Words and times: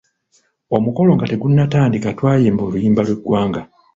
Omukolo 0.75 1.09
nga 1.15 1.25
tegunatandika 1.31 2.09
twayimba 2.17 2.61
oluyimba 2.67 3.01
lw'eggwanga. 3.05 3.61